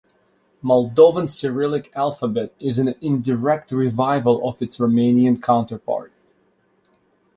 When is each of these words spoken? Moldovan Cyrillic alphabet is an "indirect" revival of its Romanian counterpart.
Moldovan 0.63 1.29
Cyrillic 1.29 1.91
alphabet 1.95 2.55
is 2.59 2.79
an 2.79 2.95
"indirect" 3.01 3.71
revival 3.71 4.49
of 4.49 4.59
its 4.59 4.79
Romanian 4.79 5.39
counterpart. 5.39 6.11